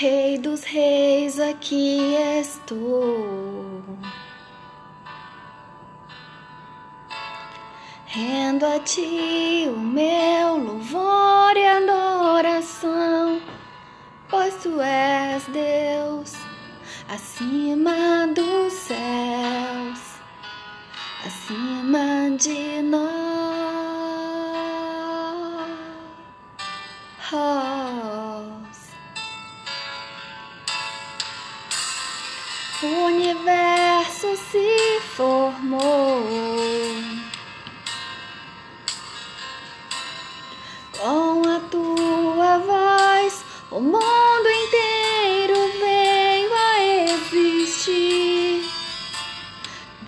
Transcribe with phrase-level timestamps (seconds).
[0.00, 3.82] Rei dos reis, aqui estou.
[8.06, 13.42] Rendo a ti o meu louvor e adoração,
[14.30, 16.32] pois tu és Deus
[17.08, 18.72] acima dos
[32.80, 36.22] O universo se formou
[40.96, 43.44] com a tua voz.
[43.72, 46.80] O mundo inteiro veio a
[47.14, 48.64] existir.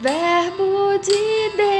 [0.01, 1.80] Verbo de Deus,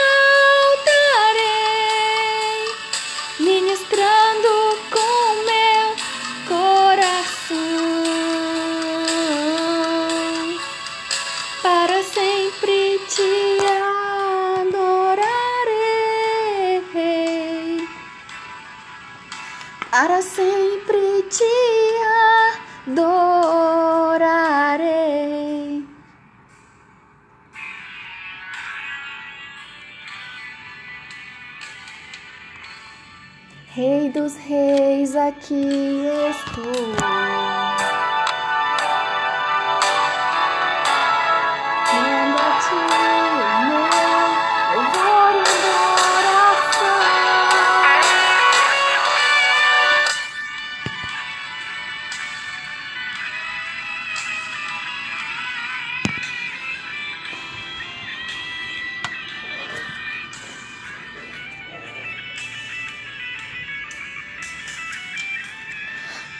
[19.91, 21.43] para sempre te
[22.87, 24.31] adorarei.
[33.73, 38.00] Rei dos reis, aqui estou.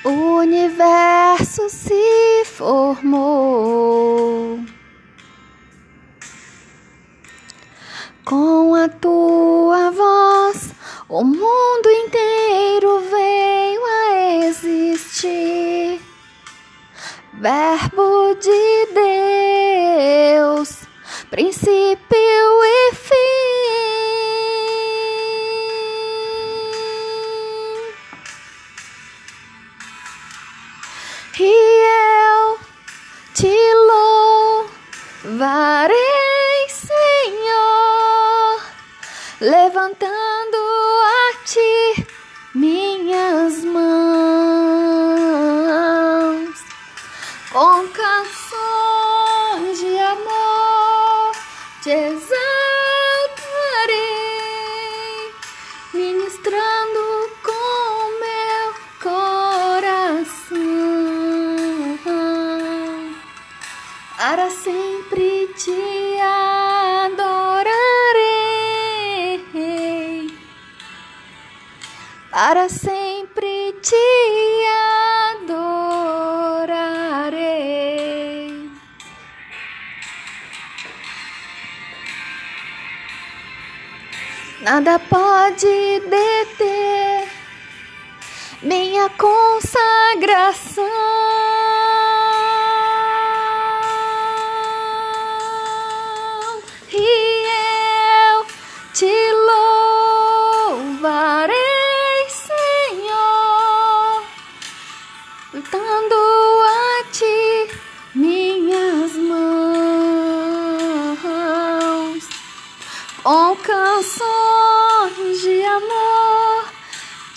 [0.04, 4.60] O universo se formou
[8.26, 10.74] com a tua voz.
[11.08, 16.02] O mundo inteiro veio a existir.
[17.34, 18.88] Verbo de
[20.40, 20.80] Deus,
[21.30, 22.71] princípio e
[35.42, 37.02] louvarei, Senhor,
[39.42, 40.58] levantando
[41.04, 42.06] a ti
[42.54, 43.82] minhas mãos.
[47.52, 48.41] Com canções
[72.62, 73.96] para sempre te
[75.42, 76.70] adorarei.
[84.62, 87.28] Nada pode deter
[88.62, 90.86] minha consagração.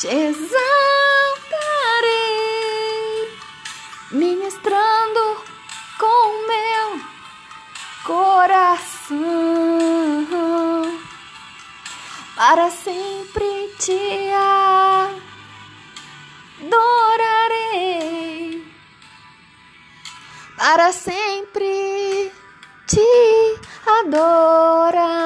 [0.05, 0.53] Te exaltarei,
[4.11, 5.43] ministrando
[5.99, 7.01] com meu
[8.05, 9.17] coração
[12.37, 14.31] para sempre te
[16.61, 18.63] adorarei
[20.59, 22.31] para sempre
[22.87, 25.25] te adorar.